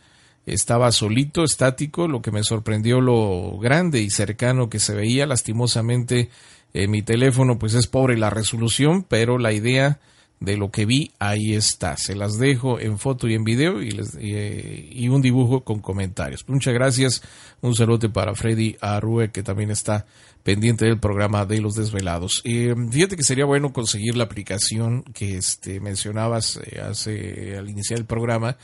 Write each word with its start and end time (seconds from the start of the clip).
Estaba 0.46 0.90
solito, 0.90 1.44
estático, 1.44 2.08
lo 2.08 2.20
que 2.20 2.32
me 2.32 2.42
sorprendió 2.42 3.00
lo 3.00 3.56
grande 3.58 4.00
y 4.00 4.10
cercano 4.10 4.68
que 4.68 4.80
se 4.80 4.94
veía. 4.94 5.24
Lastimosamente, 5.24 6.30
eh, 6.74 6.86
mi 6.88 7.02
teléfono 7.02 7.58
pues 7.58 7.74
es 7.74 7.86
pobre 7.86 8.16
la 8.18 8.30
resolución, 8.30 9.02
pero 9.02 9.38
la 9.38 9.52
idea 9.52 10.00
de 10.40 10.56
lo 10.56 10.70
que 10.70 10.86
vi 10.86 11.10
ahí 11.18 11.54
está. 11.54 11.96
Se 11.96 12.14
las 12.14 12.38
dejo 12.38 12.78
en 12.78 12.98
foto 12.98 13.26
y 13.26 13.34
en 13.34 13.42
video 13.42 13.82
y, 13.82 13.90
les, 13.90 14.16
eh, 14.20 14.88
y 14.92 15.08
un 15.08 15.20
dibujo 15.20 15.64
con 15.64 15.80
comentarios. 15.80 16.44
Muchas 16.48 16.72
gracias. 16.74 17.22
Un 17.60 17.74
saludo 17.74 18.12
para 18.12 18.34
Freddy 18.36 18.76
Arrue 18.80 19.30
que 19.32 19.42
también 19.42 19.72
está 19.72 20.06
pendiente 20.44 20.84
del 20.84 21.00
programa 21.00 21.44
de 21.44 21.60
los 21.60 21.74
desvelados. 21.74 22.40
Eh, 22.44 22.72
fíjate 22.90 23.16
que 23.16 23.24
sería 23.24 23.46
bueno 23.46 23.72
conseguir 23.72 24.16
la 24.16 24.24
aplicación 24.24 25.02
que 25.02 25.36
este, 25.38 25.80
mencionabas 25.80 26.60
eh, 26.64 26.80
hace 26.80 27.56
al 27.58 27.68
iniciar 27.68 27.98
el 27.98 28.06
programa 28.06 28.56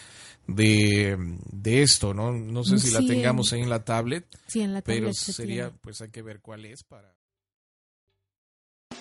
de, 0.47 1.17
de 1.51 1.83
esto, 1.83 2.15
¿no? 2.15 2.31
No 2.33 2.63
sé 2.65 2.79
si 2.79 2.89
Sí, 2.89 2.95
la 2.95 3.01
tengamos 3.01 3.53
en- 3.53 3.57
ahí 3.59 3.63
en 3.65 3.71
la 3.71 3.85
tablet, 3.85 4.27
Sí, 4.47 4.61
en 4.61 4.75
la 4.75 4.83
pero 4.83 4.99
tablet 5.07 5.15
se 5.17 5.33
sería, 5.33 5.65
tiene. 5.65 5.79
pues 5.83 6.01
hay 6.03 6.11
que 6.11 6.23
ver 6.23 6.41
cuál 6.41 6.65
es 6.67 6.85
para... 6.85 7.13